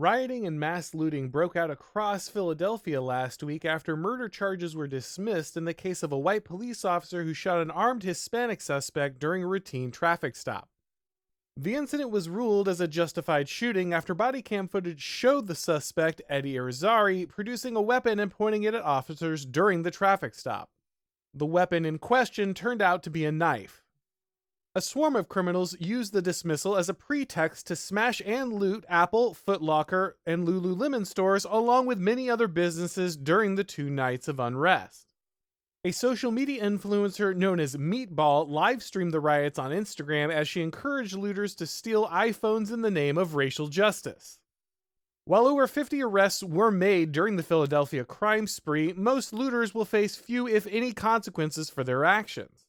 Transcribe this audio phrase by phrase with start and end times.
[0.00, 5.56] Rioting and mass looting broke out across Philadelphia last week after murder charges were dismissed
[5.56, 9.42] in the case of a white police officer who shot an armed Hispanic suspect during
[9.42, 10.68] a routine traffic stop.
[11.56, 16.22] The incident was ruled as a justified shooting after body cam footage showed the suspect,
[16.28, 20.68] Eddie Irizarry, producing a weapon and pointing it at officers during the traffic stop.
[21.34, 23.82] The weapon in question turned out to be a knife.
[24.74, 29.32] A swarm of criminals used the dismissal as a pretext to smash and loot Apple,
[29.32, 34.38] Foot Locker, and Lululemon stores, along with many other businesses during the two nights of
[34.38, 35.06] unrest.
[35.84, 41.14] A social media influencer known as Meatball livestreamed the riots on Instagram as she encouraged
[41.14, 44.38] looters to steal iPhones in the name of racial justice.
[45.24, 50.14] While over 50 arrests were made during the Philadelphia crime spree, most looters will face
[50.14, 52.67] few, if any, consequences for their actions.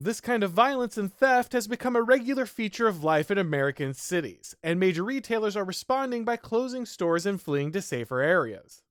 [0.00, 3.94] This kind of violence and theft has become a regular feature of life in American
[3.94, 8.82] cities, and major retailers are responding by closing stores and fleeing to safer areas.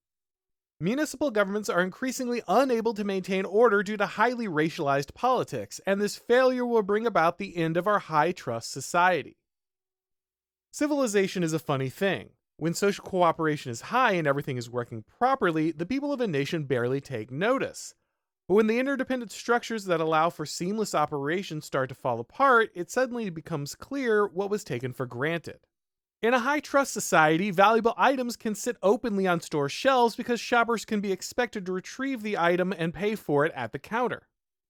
[0.82, 6.18] Municipal governments are increasingly unable to maintain order due to highly racialized politics, and this
[6.18, 9.38] failure will bring about the end of our high trust society.
[10.72, 12.32] Civilization is a funny thing.
[12.58, 16.66] When social cooperation is high and everything is working properly, the people of a nation
[16.66, 17.94] barely take notice.
[18.48, 22.90] But when the interdependent structures that allow for seamless operation start to fall apart, it
[22.90, 25.60] suddenly becomes clear what was taken for granted.
[26.22, 30.86] In a high trust society, valuable items can sit openly on store shelves because shoppers
[30.86, 34.28] can be expected to retrieve the item and pay for it at the counter.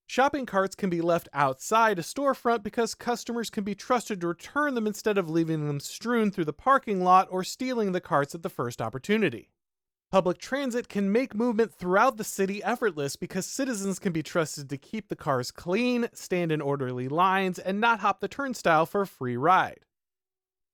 [0.07, 4.73] Shopping carts can be left outside a storefront because customers can be trusted to return
[4.73, 8.41] them instead of leaving them strewn through the parking lot or stealing the carts at
[8.41, 9.51] the first opportunity.
[10.09, 14.77] Public transit can make movement throughout the city effortless because citizens can be trusted to
[14.77, 19.07] keep the cars clean, stand in orderly lines, and not hop the turnstile for a
[19.07, 19.81] free ride.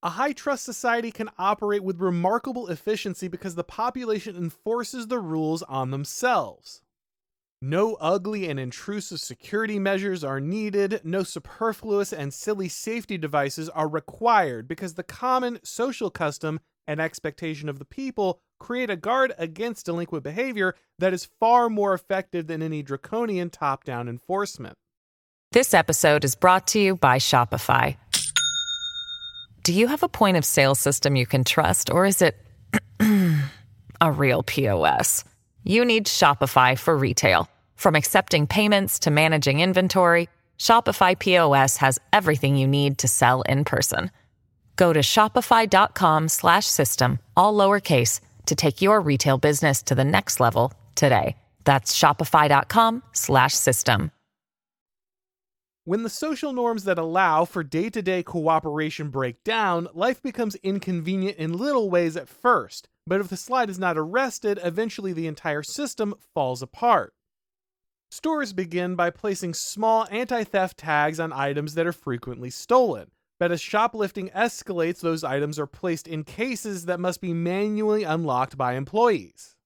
[0.03, 5.63] A high trust society can operate with remarkable efficiency because the population enforces the rules
[5.63, 6.83] on themselves.
[7.59, 13.87] No ugly and intrusive security measures are needed, no superfluous and silly safety devices are
[13.87, 19.85] required because the common social custom and expectation of the people create a guard against
[19.85, 24.75] delinquent behavior that is far more effective than any draconian top down enforcement.
[25.51, 27.95] This episode is brought to you by Shopify.
[29.63, 32.35] Do you have a point of sale system you can trust, or is it
[34.01, 35.23] a real POS?
[35.63, 37.47] You need Shopify for retail.
[37.75, 40.27] From accepting payments to managing inventory,
[40.57, 44.11] Shopify POS has everything you need to sell in person.
[44.75, 50.39] Go to shopify.com slash system, all lowercase to take your retail business to the next
[50.39, 51.35] level today.
[51.63, 54.11] That's shopify.com slash system.
[55.85, 60.55] When the social norms that allow for day to day cooperation break down, life becomes
[60.63, 65.27] inconvenient in little ways at first, but if the slide is not arrested, eventually the
[65.27, 67.13] entire system falls apart.
[68.11, 73.11] Stores begin by placing small anti theft tags on items that are frequently stolen,
[73.43, 78.57] but as shoplifting escalates, those items are placed in cases that must be manually unlocked
[78.57, 79.57] by employees.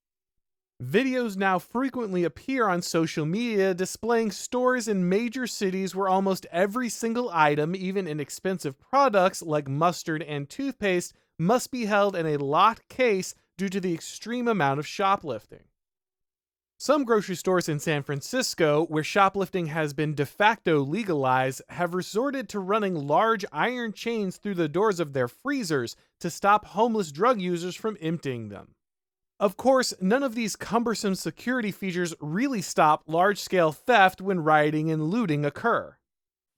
[0.83, 6.89] Videos now frequently appear on social media displaying stores in major cities where almost every
[6.89, 12.89] single item, even inexpensive products like mustard and toothpaste, must be held in a locked
[12.89, 15.65] case due to the extreme amount of shoplifting.
[16.79, 22.47] Some grocery stores in San Francisco, where shoplifting has been de facto legalized, have resorted
[22.49, 27.41] to running large iron chains through the doors of their freezers to stop homeless drug
[27.41, 28.75] users from emptying them.
[29.39, 34.91] Of course, none of these cumbersome security features really stop large scale theft when rioting
[34.91, 35.97] and looting occur.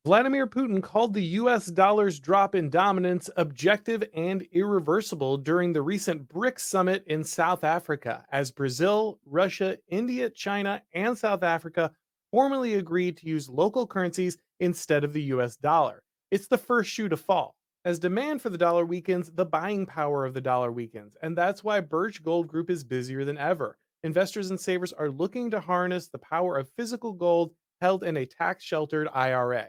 [0.06, 6.26] Vladimir Putin called the US dollar's drop in dominance objective and irreversible during the recent
[6.30, 11.92] BRICS summit in South Africa, as Brazil, Russia, India, China, and South Africa
[12.32, 16.02] formally agreed to use local currencies instead of the US dollar.
[16.32, 17.56] It's the first shoe to fall.
[17.84, 21.62] As demand for the dollar weakens, the buying power of the dollar weakens, and that's
[21.62, 23.78] why Birch Gold Group is busier than ever.
[24.04, 27.52] Investors and savers are looking to harness the power of physical gold
[27.82, 29.68] held in a tax sheltered IRA.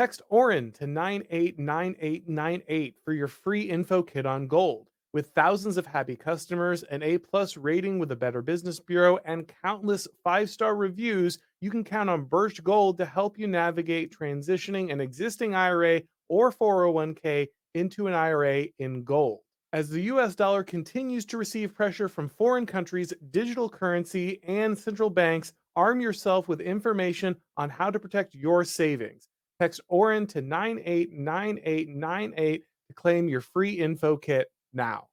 [0.00, 4.88] Text Auron to 989898 for your free info kit on gold.
[5.12, 9.52] With thousands of happy customers, an A plus rating with the Better Business Bureau, and
[9.62, 14.90] countless five star reviews, you can count on Birch Gold to help you navigate transitioning
[14.90, 16.00] an existing IRA
[16.30, 19.40] or 401k into an IRA in gold.
[19.74, 25.10] As the US dollar continues to receive pressure from foreign countries, digital currency, and central
[25.10, 29.28] banks, arm yourself with information on how to protect your savings.
[29.60, 35.08] Text Auron to 989898 to claim your free info kit now.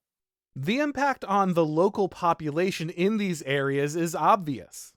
[0.56, 4.94] The impact on the local population in these areas is obvious.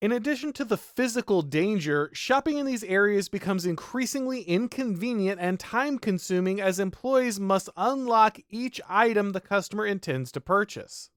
[0.00, 5.96] In addition to the physical danger, shopping in these areas becomes increasingly inconvenient and time
[5.96, 11.11] consuming as employees must unlock each item the customer intends to purchase.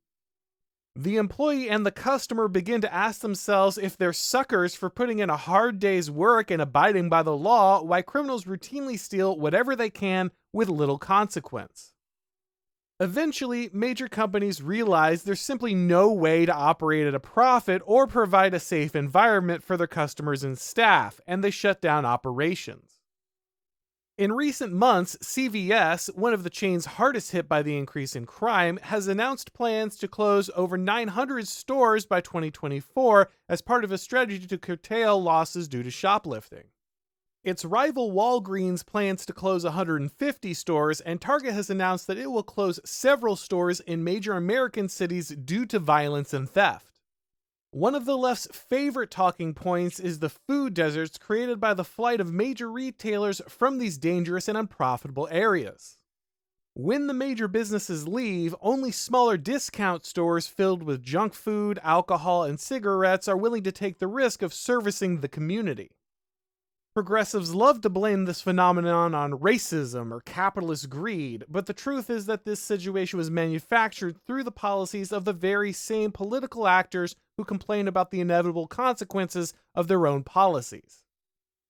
[0.97, 5.29] The employee and the customer begin to ask themselves if they're suckers for putting in
[5.29, 9.89] a hard day's work and abiding by the law, why criminals routinely steal whatever they
[9.89, 11.95] can with little consequence.
[13.01, 18.53] Eventually, major companies realize there's simply no way to operate at a profit or provide
[18.53, 22.94] a safe environment for their customers and staff, and they shut down operations.
[24.17, 28.79] In recent months, CVS, one of the chains hardest hit by the increase in crime,
[28.83, 34.47] has announced plans to close over 900 stores by 2024 as part of a strategy
[34.47, 36.67] to curtail losses due to shoplifting.
[37.43, 42.41] Its rival Walgreens plans to close 150 stores, and Target has announced that it will
[42.41, 46.94] close several stores in major American cities due to violence and theft.
[47.75, 52.21] One of the left's favorite talking points is the food deserts created by the flight
[52.21, 55.97] of major retailers from these dangerous and unprofitable areas.
[56.73, 62.61] When the major businesses leave, only smaller discount stores filled with junk food, alcohol, and
[62.61, 65.91] cigarettes are willing to take the risk of servicing the community.
[66.93, 72.25] Progressives love to blame this phenomenon on racism or capitalist greed, but the truth is
[72.27, 77.43] that this situation was manufactured through the policies of the very same political actors who
[77.43, 81.03] complain about the inevitable consequences of their own policies.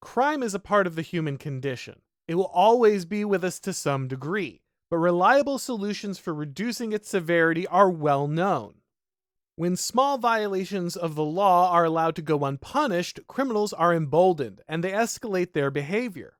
[0.02, 2.02] Crime is a part of the human condition.
[2.28, 7.10] It will always be with us to some degree, but reliable solutions for reducing its
[7.10, 8.76] severity are well known.
[9.56, 14.84] When small violations of the law are allowed to go unpunished, criminals are emboldened and
[14.84, 16.38] they escalate their behavior.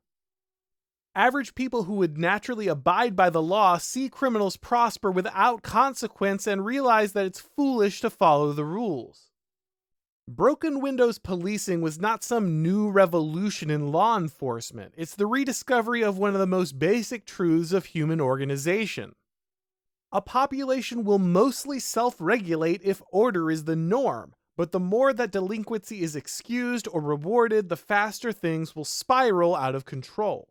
[1.16, 6.66] Average people who would naturally abide by the law see criminals prosper without consequence and
[6.66, 9.32] realize that it's foolish to follow the rules.
[10.28, 16.18] Broken windows policing was not some new revolution in law enforcement, it's the rediscovery of
[16.18, 19.14] one of the most basic truths of human organization
[20.16, 25.30] a population will mostly self regulate if order is the norm, but the more that
[25.30, 30.48] delinquency is excused or rewarded, the faster things will spiral out of control.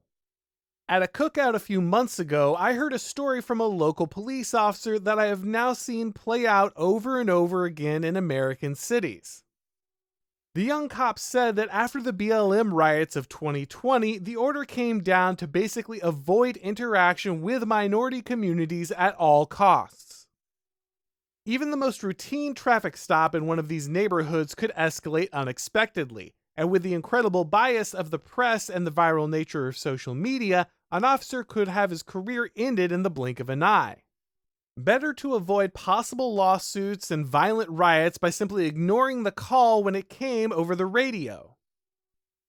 [0.86, 4.52] At a cookout a few months ago, I heard a story from a local police
[4.52, 9.44] officer that I have now seen play out over and over again in American cities.
[10.54, 15.36] The young cop said that after the BLM riots of 2020, the order came down
[15.36, 20.26] to basically avoid interaction with minority communities at all costs.
[21.46, 26.70] Even the most routine traffic stop in one of these neighborhoods could escalate unexpectedly, and
[26.70, 31.04] with the incredible bias of the press and the viral nature of social media, an
[31.04, 34.02] officer could have his career ended in the blink of an eye.
[34.76, 40.08] Better to avoid possible lawsuits and violent riots by simply ignoring the call when it
[40.08, 41.56] came over the radio.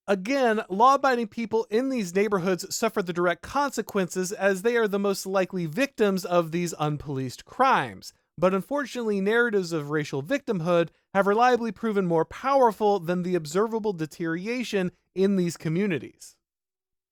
[0.07, 4.99] Again, law abiding people in these neighborhoods suffer the direct consequences as they are the
[4.99, 8.13] most likely victims of these unpoliced crimes.
[8.37, 14.91] But unfortunately, narratives of racial victimhood have reliably proven more powerful than the observable deterioration
[15.15, 16.35] in these communities.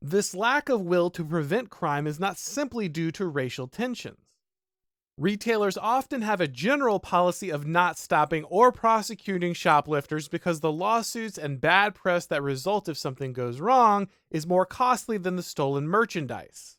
[0.02, 4.18] This lack of will to prevent crime is not simply due to racial tensions.
[5.18, 11.38] Retailers often have a general policy of not stopping or prosecuting shoplifters because the lawsuits
[11.38, 15.88] and bad press that result if something goes wrong is more costly than the stolen
[15.88, 16.78] merchandise.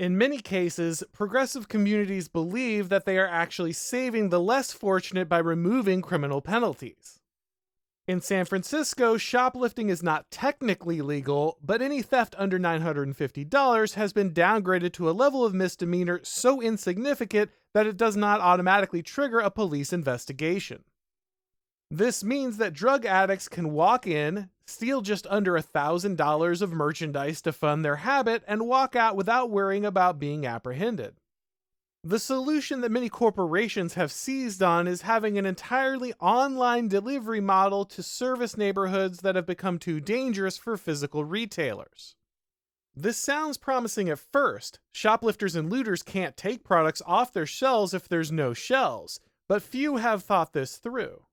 [0.00, 5.36] In many cases, progressive communities believe that they are actually saving the less fortunate by
[5.36, 7.20] removing criminal penalties.
[8.08, 14.32] In San Francisco, shoplifting is not technically legal, but any theft under $950 has been
[14.32, 19.50] downgraded to a level of misdemeanor so insignificant that it does not automatically trigger a
[19.50, 20.82] police investigation.
[21.90, 27.42] This means that drug addicts can walk in, steal just under a $1,000 of merchandise
[27.42, 31.14] to fund their habit, and walk out without worrying about being apprehended.
[32.02, 37.84] The solution that many corporations have seized on is having an entirely online delivery model
[37.84, 42.14] to service neighborhoods that have become too dangerous for physical retailers.
[42.96, 44.80] This sounds promising at first.
[44.92, 49.96] Shoplifters and looters can't take products off their shelves if there's no shelves, but few
[49.96, 51.24] have thought this through.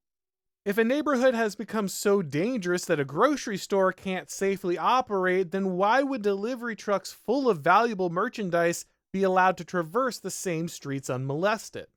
[0.68, 5.78] If a neighborhood has become so dangerous that a grocery store can't safely operate, then
[5.78, 8.84] why would delivery trucks full of valuable merchandise
[9.14, 11.88] be allowed to traverse the same streets unmolested?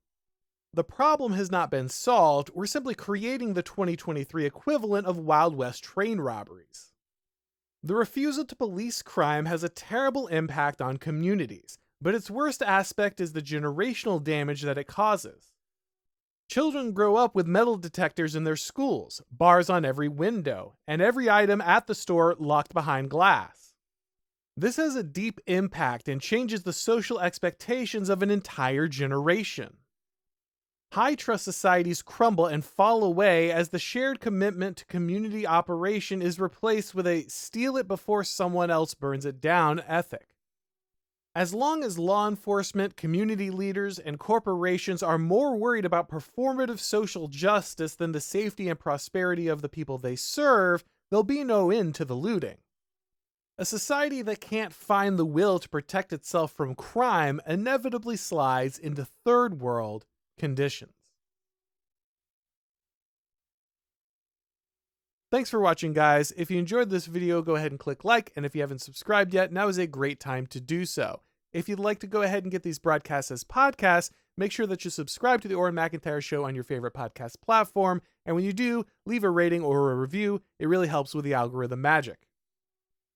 [0.73, 5.83] The problem has not been solved, we're simply creating the 2023 equivalent of Wild West
[5.83, 6.93] train robberies.
[7.83, 13.19] The refusal to police crime has a terrible impact on communities, but its worst aspect
[13.19, 15.50] is the generational damage that it causes.
[16.51, 21.31] Children grow up with metal detectors in their schools, bars on every window, and every
[21.31, 23.75] item at the store locked behind glass.
[24.57, 29.77] This has a deep impact and changes the social expectations of an entire generation.
[30.91, 36.41] High trust societies crumble and fall away as the shared commitment to community operation is
[36.41, 40.31] replaced with a steal it before someone else burns it down ethic.
[41.35, 47.29] As long as law enforcement, community leaders, and corporations are more worried about performative social
[47.29, 51.95] justice than the safety and prosperity of the people they serve, there'll be no end
[51.95, 52.57] to the looting.
[53.59, 59.07] A society that can't find the will to protect itself from crime inevitably slides into
[59.25, 60.07] third world
[60.37, 60.95] conditions.
[65.31, 66.33] Thanks for watching, guys.
[66.33, 69.33] If you enjoyed this video, go ahead and click like, and if you haven't subscribed
[69.33, 71.21] yet, now is a great time to do so.
[71.53, 74.85] If you'd like to go ahead and get these broadcasts as podcasts, make sure that
[74.85, 78.53] you subscribe to the Auron MacIntyre Show on your favorite podcast platform, and when you
[78.53, 80.43] do, leave a rating or a review.
[80.59, 82.27] It really helps with the algorithm magic.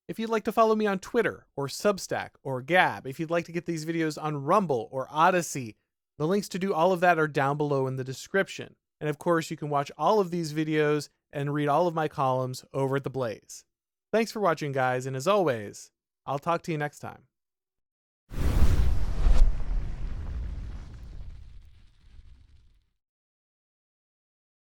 [0.07, 3.43] If you'd like to follow me on Twitter or Substack or Gab, if you'd like
[3.47, 5.75] to get these videos on Rumble or Odysee,
[6.17, 8.75] the links to do all of that are down below in the description.
[9.01, 12.07] And of course, you can watch all of these videos and read all of my
[12.07, 13.63] columns over at The Blaze.
[14.11, 15.91] Thanks for watching, guys, and as always,
[16.25, 17.23] I'll talk to you next time.